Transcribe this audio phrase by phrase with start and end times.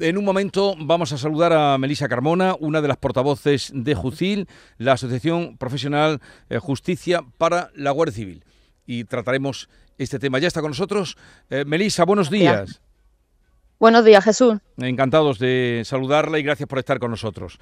[0.00, 4.48] En un momento vamos a saludar a Melisa Carmona, una de las portavoces de JUCIL,
[4.78, 8.44] la Asociación Profesional eh, Justicia para la Guardia Civil.
[8.86, 9.68] Y trataremos
[9.98, 10.38] este tema.
[10.38, 11.16] Ya está con nosotros.
[11.50, 12.80] Eh, Melisa, buenos días.
[13.78, 14.58] Buenos días, Jesús.
[14.78, 17.58] Encantados de saludarla y gracias por estar con nosotros.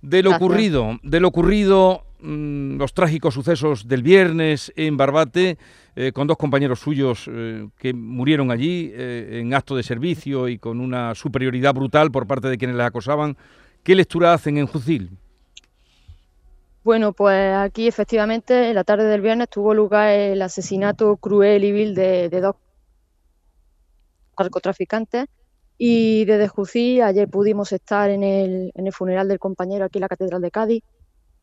[0.00, 5.58] De lo ocurrido, de lo ocurrido, mm, los trágicos sucesos del viernes en Barbate,
[5.96, 10.58] eh, con dos compañeros suyos eh, que murieron allí eh, en acto de servicio y
[10.58, 13.36] con una superioridad brutal por parte de quienes les acosaban.
[13.82, 15.10] ¿Qué lectura hacen en Jucil?
[16.84, 21.72] Bueno, pues aquí efectivamente en la tarde del viernes tuvo lugar el asesinato cruel y
[21.72, 22.54] vil de, de dos
[24.38, 25.26] narcotraficantes
[25.78, 30.02] y desde Jucí, ayer pudimos estar en el, en el funeral del compañero aquí en
[30.02, 30.84] la Catedral de Cádiz.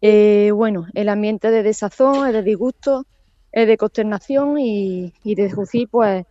[0.00, 3.06] Eh, bueno, el ambiente de desazón, es de disgusto,
[3.52, 6.24] de consternación y, y desde Jucí, pues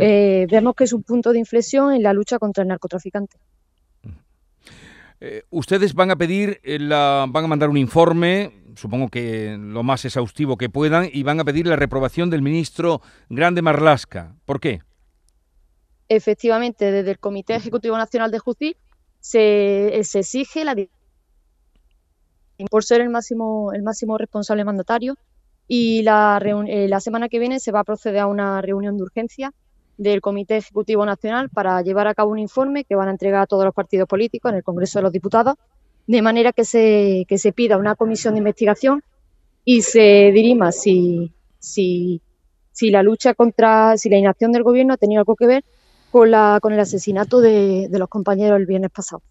[0.00, 3.38] eh, vemos que es un punto de inflexión en la lucha contra el narcotraficante.
[5.20, 10.04] Eh, ustedes van a pedir, la, van a mandar un informe, supongo que lo más
[10.04, 14.36] exhaustivo que puedan, y van a pedir la reprobación del ministro Grande Marlasca.
[14.44, 14.80] ¿Por qué?
[16.08, 18.80] Efectivamente desde el Comité Ejecutivo Nacional de Justicia
[19.20, 20.74] se, se exige la
[22.70, 25.16] por ser el máximo, el máximo responsable mandatario
[25.68, 29.04] y la, eh, la semana que viene se va a proceder a una reunión de
[29.04, 29.52] urgencia
[29.96, 33.46] del Comité Ejecutivo Nacional para llevar a cabo un informe que van a entregar a
[33.46, 35.54] todos los partidos políticos en el Congreso de los Diputados,
[36.06, 39.02] de manera que se, que se pida una comisión de investigación
[39.64, 42.22] y se dirima si, si,
[42.72, 45.64] si la lucha contra, si la inacción del gobierno ha tenido algo que ver
[46.10, 49.22] con, la, con el asesinato de, los compañeros el viernes pasado.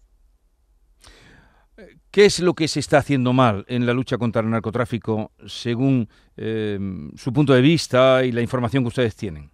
[2.10, 6.08] ¿Qué es lo que se está haciendo mal en la lucha contra el narcotráfico según
[6.36, 6.78] eh,
[7.16, 9.50] su punto de vista y la información que ustedes tienen?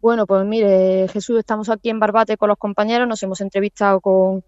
[0.00, 4.42] Bueno, pues mire, Jesús, estamos aquí en Barbate con los compañeros, nos hemos entrevistado con,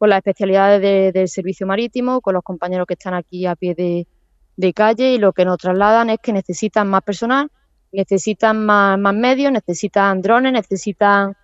[0.00, 4.06] las especialidades del servicio marítimo, con los compañeros que están aquí a pie de,
[4.56, 7.50] de calle y lo que nos trasladan es que necesitan más personal,
[7.92, 11.36] necesitan más, medios, necesitan drones, necesitan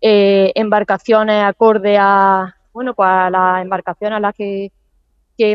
[0.00, 4.72] eh, embarcaciones acorde a, bueno, pues a las embarcaciones a las que,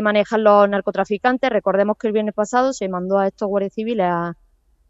[0.02, 1.48] manejan los narcotraficantes.
[1.48, 4.34] Recordemos que el viernes pasado se mandó a estos guardias civiles a,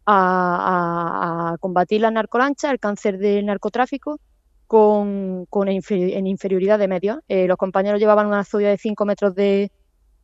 [0.07, 4.19] a, combatir las narcolanchas, el cáncer del narcotráfico,
[4.65, 7.19] con, con en inferioridad de medios.
[7.27, 9.71] Eh, los compañeros llevaban una zodia de 5 metros de,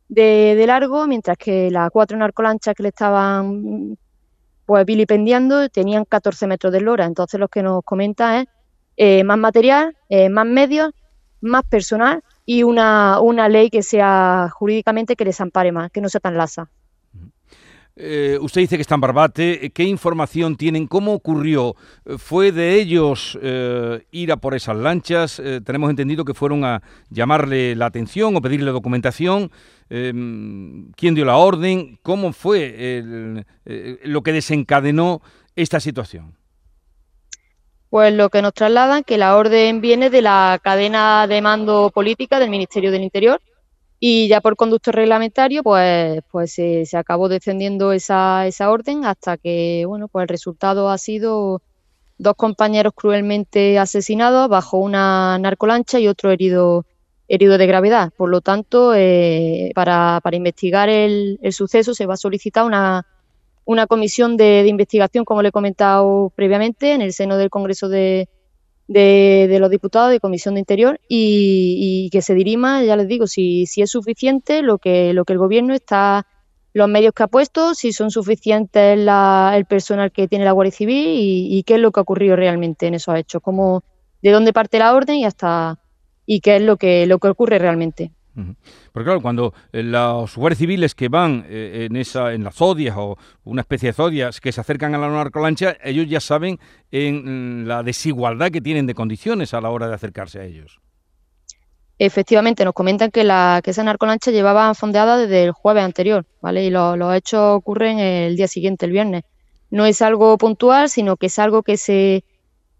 [0.09, 3.95] de, de, largo, mientras que las cuatro narcolanchas que le estaban
[4.65, 7.05] pues vilipendiando, tenían 14 metros de lora.
[7.05, 8.47] Entonces lo que nos comenta es
[8.97, 10.91] eh, más material, eh, más medios,
[11.41, 16.09] más personal y una, una ley que sea jurídicamente que les ampare más, que no
[16.09, 16.69] sea tan lasa.
[17.95, 19.71] Eh, usted dice que está en Barbate.
[19.71, 20.87] ¿Qué información tienen?
[20.87, 21.75] ¿Cómo ocurrió?
[22.17, 25.39] ¿Fue de ellos eh, ir a por esas lanchas?
[25.39, 29.51] Eh, tenemos entendido que fueron a llamarle la atención o pedirle documentación.
[29.89, 31.99] ¿Quién dio la orden?
[32.01, 33.45] ¿Cómo fue
[34.03, 35.21] lo que desencadenó
[35.55, 36.35] esta situación?
[37.91, 42.39] Pues lo que nos trasladan que la orden viene de la cadena de mando política
[42.39, 43.39] del Ministerio del Interior
[44.05, 49.85] y ya por conducto reglamentario, pues, pues se, acabó descendiendo esa, esa orden hasta que,
[49.87, 51.61] bueno, pues el resultado ha sido
[52.17, 56.85] dos compañeros cruelmente asesinados bajo una narcolancha y otro herido
[57.29, 58.11] herido de gravedad.
[58.17, 63.07] Por lo tanto, eh, para, para, investigar el, el, suceso se va a solicitar una,
[63.63, 68.27] una comisión de, investigación, como le he comentado previamente, en el seno del Congreso de,
[68.87, 73.65] de, los diputados de Comisión de Interior y, que se dirima, ya les digo, si,
[73.65, 76.27] si es suficiente lo que, lo que el Gobierno está,
[76.73, 81.07] los medios que ha puesto, si son suficientes el personal que tiene la Guardia Civil
[81.07, 83.83] y, qué es lo que ha ocurrido realmente en esos hechos, cómo,
[84.21, 85.79] de dónde parte la orden y hasta
[86.25, 88.11] y qué es lo que, lo que ocurre realmente.
[88.91, 92.95] Porque claro, cuando eh, los guardias civiles que van eh, en esa en las zodias
[92.97, 96.59] o una especie de zodias que se acercan a la narcolancha, ellos ya saben
[96.91, 100.79] en la desigualdad que tienen de condiciones a la hora de acercarse a ellos.
[101.99, 106.65] Efectivamente, nos comentan que, la, que esa narcolancha llevaba fondeada desde el jueves anterior, ¿vale?
[106.65, 109.23] Y los hechos ocurren el día siguiente, el viernes.
[109.69, 112.23] No es algo puntual, sino que es algo que se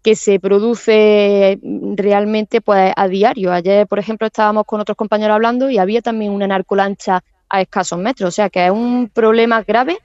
[0.04, 1.58] que se produce
[1.96, 3.50] realmente pues a diario.
[3.50, 7.98] Ayer, por ejemplo, estábamos con otros compañeros hablando y había también una narcolancha a escasos
[7.98, 9.96] metros, o sea que es un problema grave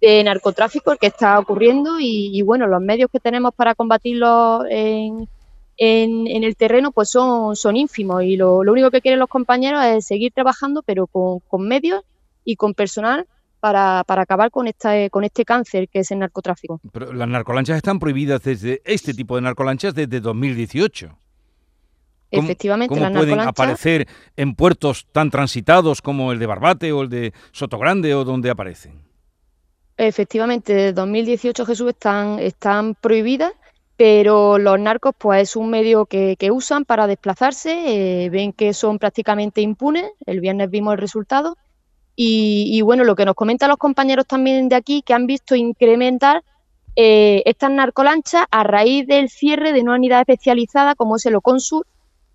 [0.00, 5.28] de narcotráfico el que está ocurriendo y, bueno, los medios que tenemos para combatirlo en,
[5.76, 10.06] en, el terreno pues son, son ínfimos y lo, único que quieren los compañeros es
[10.06, 12.02] seguir trabajando pero con, con medios
[12.44, 13.26] y con personal
[13.62, 16.80] para, para acabar con, esta, con este cáncer que es el narcotráfico.
[16.92, 21.16] Pero las narcolanchas están prohibidas desde este tipo de narcolanchas desde 2018.
[22.32, 27.32] efectivamente, ¿cómo pueden aparecer en puertos tan transitados como el de Barbate o el de
[27.52, 29.00] Sotogrande o donde aparecen?
[29.96, 33.52] Efectivamente, desde 2018 Jesús están, están prohibidas,
[33.96, 38.98] pero los narcos pues es un medio que, usan para desplazarse, eh, ven que son
[38.98, 41.56] prácticamente impunes, el viernes vimos el resultado,
[42.14, 46.42] y, bueno, lo que nos comentan los compañeros también de aquí, que han visto incrementar
[46.94, 51.86] eh, estas narcolanchas a raíz del cierre de una unidad especializada como es el Oconsur,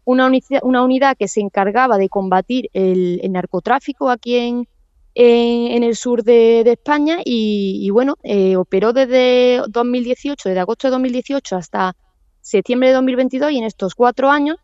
[0.04, 0.32] una,
[0.64, 4.68] una unidad que se encargaba de combatir el, narcotráfico aquí en,
[5.14, 11.56] en, el sur de, España y, bueno, eh, operó desde 2018, desde agosto de 2018
[11.56, 11.96] hasta
[12.42, 14.58] septiembre de 2022 y en estos cuatro años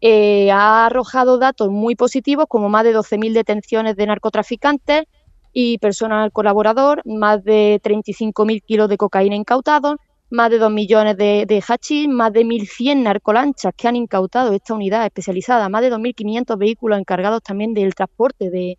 [0.00, 5.04] eh, ha arrojado datos muy positivos como más de 12.000 detenciones de narcotraficantes
[5.52, 9.96] y personal colaborador, más de 35.000 kilos de cocaína incautados,
[10.28, 14.74] más de 2 millones de, de hachís, más de 1.100 narcolanchas que han incautado esta
[14.74, 18.78] unidad especializada, más de 2.500 vehículos encargados también del transporte de,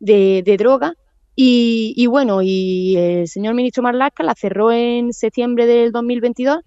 [0.00, 0.94] de, droga.
[1.34, 6.58] Y, bueno, y el señor ministro Marlaska la cerró en septiembre del 2022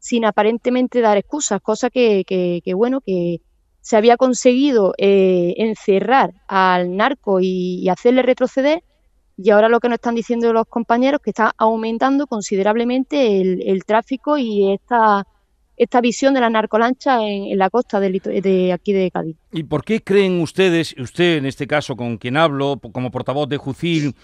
[0.00, 2.24] sin aparentemente dar excusas, cosa que,
[2.74, 3.42] bueno, que
[3.82, 8.82] se había conseguido eh, encerrar al narco y, hacerle retroceder
[9.36, 14.36] y ahora lo que nos están diciendo los compañeros que está aumentando considerablemente el, tráfico
[14.36, 15.26] y esta
[15.76, 19.36] esta visión de la narcolancha en, la costa de, aquí de Cádiz.
[19.50, 23.56] ¿Y por qué creen ustedes, usted en este caso con quien hablo, como portavoz de
[23.56, 24.14] Jucil,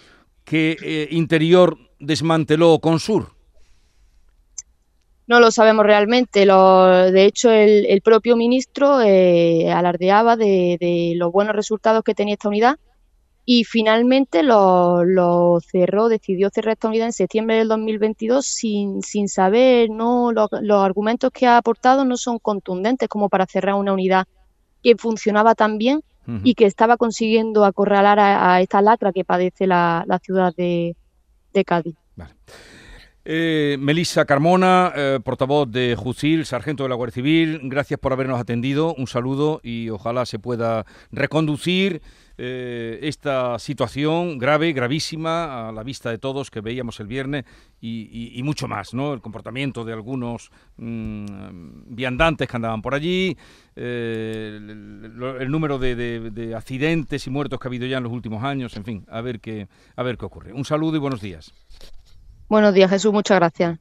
[0.45, 3.36] que eh, Interior desmanteló Consur?
[5.27, 6.47] No lo sabemos realmente.
[6.47, 12.77] de hecho, el, propio ministro eh, alardeaba de, los buenos resultados que tenía esta unidad
[13.45, 19.91] y finalmente lo, cerró, decidió cerrar esta unidad en septiembre del 2022 sin, sin saber,
[19.91, 20.49] no los,
[20.83, 24.27] argumentos que ha aportado no son contundentes como para cerrar una unidad
[24.83, 26.03] que funcionaba tan bien
[26.43, 30.97] y que estaba consiguiendo acorralar a, esta lacra que padece la, ciudad de,
[31.65, 31.95] Cádiz.
[33.29, 38.39] Eh, Melissa Carmona, eh, portavoz de Jusil, sargento de la Guardia Civil, gracias por habernos
[38.39, 42.03] atendido, un saludo y ojalá se pueda reconducir
[42.39, 47.47] eh, esta situación grave, gravísima, a la vista de todos que veíamos el viernes
[47.81, 49.13] y, mucho más, ¿no?
[49.13, 53.37] El comportamiento de algunos mm, viandantes que andaban por allí,
[53.75, 58.85] el, número de, accidentes y muertos que ha habido ya en los últimos años, en
[58.85, 60.53] fin, a ver qué, a ver qué ocurre.
[60.53, 61.53] Un saludo y buenos días.
[62.49, 63.79] Buenos días, Jesús, muchas gracias.